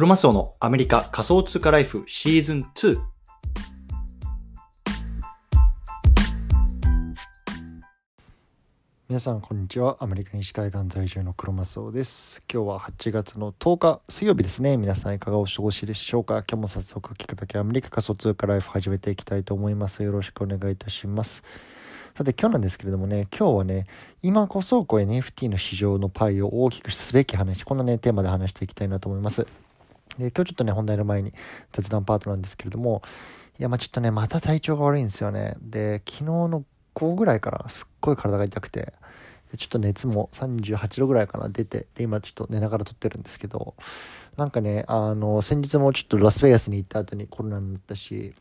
[0.00, 2.98] クロマスオのアメリカ仮想通貨ライフシーズン2。
[9.10, 9.98] 皆さんこんにちは。
[10.00, 12.42] アメリカ西海岸在住のクロマスオです。
[12.50, 14.78] 今日は8月の10日水曜日ですね。
[14.78, 16.44] 皆さんいかがお過ごしでしょうか？
[16.50, 20.02] 今日も早速聞くだけアメリカ仮想通貨ライフ始めていきたいと思います。
[20.02, 21.42] よろしくお願いいたします。
[22.16, 23.86] さて今日なんですけれどもね、今日はね、
[24.22, 29.46] 今こそこう NFT の市場のパイを大きくすべき話、こんなね、テーマで話していきたいなと思います。
[30.18, 31.32] で、今日ちょっとね、本題の前に
[31.72, 33.02] 雑談パートなんですけれども、
[33.58, 35.56] いや、まあちょっとね、また体調が悪いんですよね。
[35.60, 36.64] で、昨日の
[36.94, 38.92] 午後ぐらいからすっごい体が痛くて、
[39.56, 43.74] ちょっと熱も38度ぐらいかな出て、で、今ちょっと寝ながら撮ってるんですけど、
[44.36, 48.34] なんかね、あの、先日もちょっとラスベガスに行った後にコロナになったし、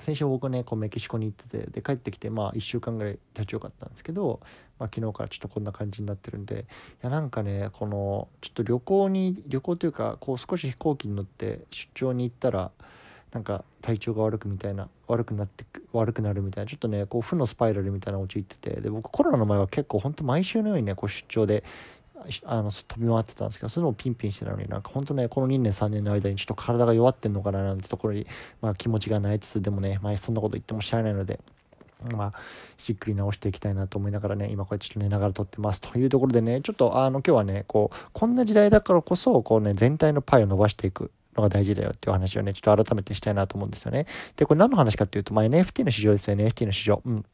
[0.00, 4.40] 先週僕ねこうメキシコに行っててで帰ってきてまあ1週間ぐらい立ちよかったんですけど、
[4.78, 6.64] まあ、昨日からちょっとこんな感じになってるんでい
[7.02, 12.70] やなんかねこのちょっと旅行に旅行というかこう少し飛行機に乗って出張に行ったら
[13.32, 21.62] なんか体調が悪くみたいな悪くなって悪くなるみたいなちょっとねこう負のスパイラルみたいな陥っててで僕コロナの前は結構ほんと毎週のようにねこう出張で
[22.44, 28.26] あの飛び回ってたんですけどそれもピンピンしてたのになんか本当ねこの2年3年の間にちょっと体が弱ってんのかななんてところに、
[28.60, 31.40] まあ、気持ちがないつつでもね、まあ、そんなこと言っても知らないので。
[32.14, 32.32] まあ、
[32.76, 44.06] しっくり直していきたいなと思いながらね、今こうやってちょっと寝ながら撮ってますというところでね、ちょっとあの今日はね、こう、こんな時代だからこそ、こうね、全体のパイを伸ばしていくのが大事だよっていう話をね、ちょっと改めてしたいなと思うんですよね。
[44.36, 47.02] で、これ何の話かっていうと、まあ、NFT の市場ですよ、NFT の市場。
[47.04, 47.24] うん。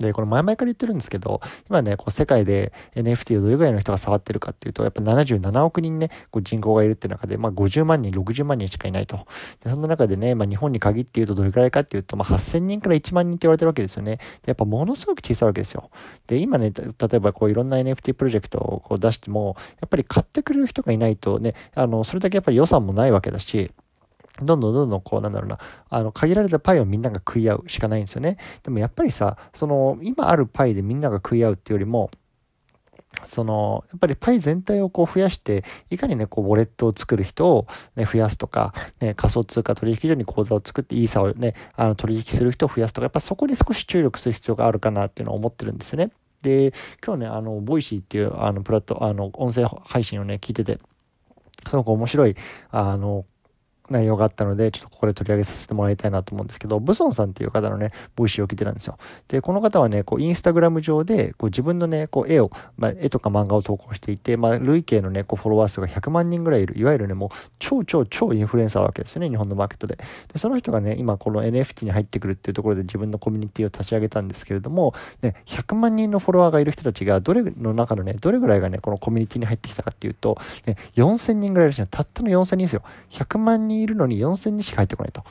[0.00, 9.26] で、これ前々から言ってるんですけど、今ね、こう世界で NFT をどれぐらいの人が触ってるかっていうと、やっぱ77億人ね、こう人口がいるって中で、まあ50万人、60万人しかいないと。
[9.62, 14.18] で、そんな中でね、まあ日本に限って言うとどれぐらいかっていうと、まあ8000人から1万人って言われてるわけですよね。
[14.46, 15.90] やっぱものすごく小さいわけですよ。
[16.26, 23.70] で、今ね、例えばこういろんな NFT プロジェクトをこう出しても、やっぱり買ってくれる人がいないとね、あの、それだけやっぱり予算もないわけだし、
[24.42, 25.58] どんどんどんどんこう、なんだろうな、
[25.88, 28.36] あの、限られたパイをみんなが食い合うしかないんですよね。
[28.62, 32.10] でもやっぱりさ、その、今あるパイでみんなが食い合うっていうよりも、
[33.22, 46.10] その、やっぱりパイ全体をこう増やして、いかにね、こう、ウォレットを作る人をね、増やすとか、ね、仮想通貨取引所に口座を作って、イーサをね、あの、取引する人を増やすとか、やっぱそこに少し注力する必要があるかなっていうのを思ってるんですよね。
[46.42, 46.74] で、
[47.04, 50.78] 今日ね、あの、 Voicy っていう、あの、プラット、あの、音声配信をね、聞いてて、
[51.68, 52.36] すごく面白い、
[52.70, 53.24] あの、
[53.90, 58.96] 内容があったので、ちょっとここで取り上げさせてもらいたいなと思うんですけど、ブソンさんっていう方のね、 Voicy を聞いてたんですよ。
[59.28, 67.28] で、この方はね、こう、インスタグラム上で、こう、自分のね、こう、絵を、まあ、絵とか漫画を投稿していて、まあ、累計のね、こう、フォロワー数が100万人ぐらいいる、いわゆるね、もう、
[67.58, 69.98] 超超超インフルエンサーなわけですよね、日本のマーケットで。
[70.32, 82.82] で、その人がね、今、この NFT に入ってくるっていうところで自分のコミュニティを立ち上げたんですけれども、ね、100万人のフォロワーがいる人たちが、どれの中のね、どれぐらいがね、このコミュニティに入ってきたかっていうと、ね、4000人ぐらいいる人たったの4000人ですよ。
[83.10, 85.24] 100万人いるのに4000にしか入ってこないと。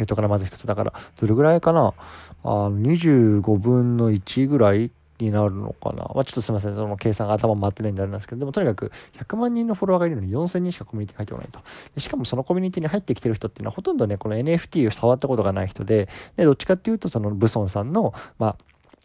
[0.00, 1.94] いうところまず一つだから、どれぐらいかな？
[2.42, 4.90] あ25分の1ぐらい
[5.20, 6.10] になるのかな？
[6.14, 6.74] まあ、ちょっとすみません。
[6.74, 11.60] その計算が頭回ってないんであれなんですけど、でもとにかく100万人のフォロワーがいるのに4000人しかコミュニティに入ってこないと。
[11.94, 18.56] でしかもそのコミュニティに入ってきてる人っていうのはほとんどね、この NFT を触ったことがない人で、で、どっちかっていうとそのブソンさんの、まあ、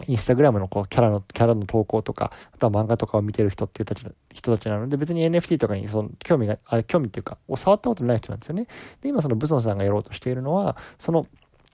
[0.08, 8.68] インスタグラムのこうキャラの、キャラの投稿とか、あとは漫画とかを見てる人っていうたち人たちなので、別に NFT とかにその興味が、あ興味っていうか、を触ったことない人なんですよね。
[9.02, 11.28] で、今そのブソンさんがやろうとしているのは、その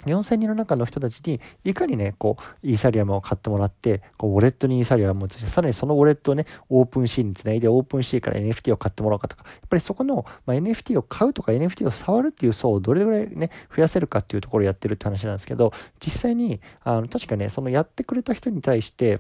[0.05, 19.19] 4000人の中の人たちに、いかにね、こう、イーサリアムを買ってもらって、こう、ウォレットにイーサリアムを移して、さらにそのウォレットをね、 OpenSea につないで、 OpenSea から NFT を買ってもらうかとか、やっぱりそこの、まあ、NFT を買うとか NFT を触るっていう層をどれぐらいね、増やせるかっていうところをやってるって話なんですけど、実際に、あの、確かね、そのやってくれた人に対して、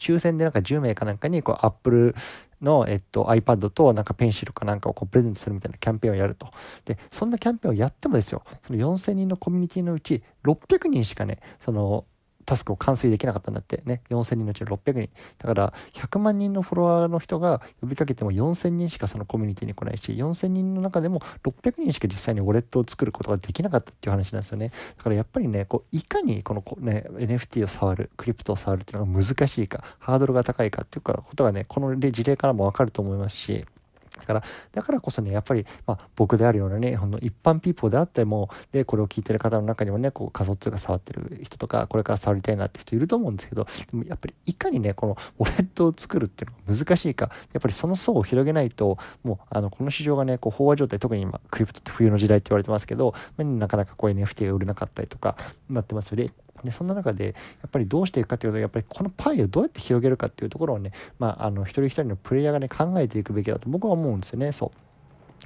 [0.00, 2.14] 抽選でなんか10名かなんかに、こう、Apple
[2.62, 6.48] の、えっと、iPad となんかペンシルかなんかをこうプレゼントするみたいなキャンペーンをやると。
[6.84, 12.04] で、そんなキャンペーンをやってもですよ、その4000人のコミュニティのうち600人しかね、その
[12.46, 14.02] タスクを完遂できなかったんだってね。
[14.10, 15.10] 4000人のうちの600人。
[15.38, 24.72] だから、100万人のフォロワーの人が呼びかけても4000人しかそのコミュニティに来ないし、4000人の中でも600人しか実際にウォレットを作ることができなかったっていう話なんですよね。
[24.96, 33.64] だからやっぱりね、こう、いかにこのね、NFT を触る、クリプトを触るっていうのが難しいか、ハードルが高いかっていうことがね、この事例からもわかると思いますし、
[34.20, 55.36] だから、だからこそね、やっぱり、まあ、僕であるようなね、ほんの一般ピーポーであっても、で、これを聞いてる方の中にもね、こう、仮想通貨触ってる人とか、これから触りたいなって人いると思うんですけど、でもやっぱり、いかにね、このウォレットを作るっていうのが難しいか、やっぱりその層を広げないと、もう、あの、この市場がね、こう、飽和状態、特に今、クリプトって冬の時代って言われてますけど、なかなかこう、NFT が売れなかったりとか、
[55.68, 56.30] なってますよね。
[56.64, 57.32] でそんな中でや
[57.66, 64.90] っぱりどうしていくかというとやっぱりこのパイをどうやって広げるかっていうところをね、まあ、あの一人一人のプレイヤーがね考えていくべきだと僕は思うんですよねそう。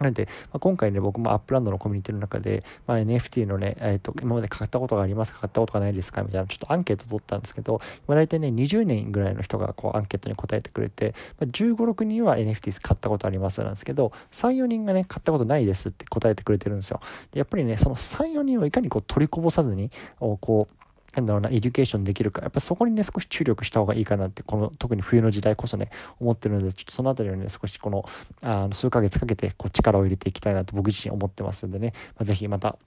[0.01, 17.01] なので、まあ、今回ね、僕も Upland のコミュニティの中で、まあ、NFT のね、えっ、ー、と、今まで買ったことがありますか買ったことがないですかみたいな、ちょっとアンケート取ったんですけど、まあ、大体ね、20名ぐらいの人がこうアンケートに答えてくれて、まあ、15、6人は NFT 買ったことありますなんですけど、3、4人がね、買ったことないですって答えてくれてるんですよ。
[17.31, 20.84] でやっぱりね、その3、4人をいかにこう取りこぼさずに、こう、
[21.17, 25.91] なんだろうな、 education できるか、やっぱそこにね、少し注力した方がいいかなって、この、特に冬の時代こそね、
[26.21, 28.05] 思ってるので、ちょっとそのあたりをね、少しこの、
[28.43, 32.79] あの、数ヶ月かけて、こう、力を入れていきたいなと僕自身思ってますんでね、まあ、ぜひまた、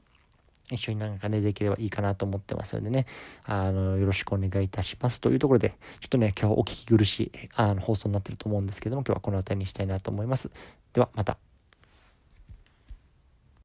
[0.69, 3.05] 一緒になんかね、できればいいかなと思ってますのでね、
[3.45, 5.69] あの、よろしくお願いいたしますというところで、
[6.01, 10.51] ちょっとね、今日お聞き苦しい、あの、放送になってると思うんですけども、今日はこの辺りにしたいなと思います。
[10.93, 11.46] では、また。